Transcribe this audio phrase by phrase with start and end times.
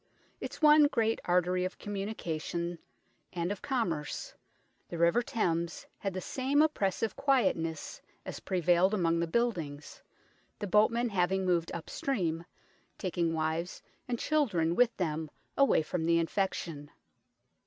[0.39, 2.79] Its one great artery of communication
[3.33, 4.33] and of commerce,
[4.89, 10.01] the River Thames, had the same oppressive quietness as prevailed among the buildings,
[10.57, 12.43] the boatmen having moved upstream,
[12.97, 16.89] taking wives and children with them away from the infection.